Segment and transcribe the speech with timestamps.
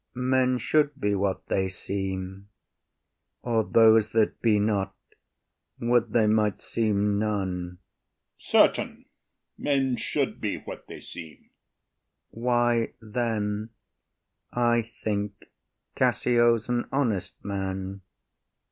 [0.15, 2.49] Men should be what they seem;
[3.43, 4.95] Or those that be not,
[5.79, 7.77] would they might seem none!
[8.39, 8.67] OTHELLO.
[8.67, 9.05] Certain,
[9.59, 11.51] men should be what they seem.
[12.31, 12.31] IAGO.
[12.31, 13.69] Why then,
[14.51, 15.33] I think
[15.93, 18.01] Cassio’s an honest man.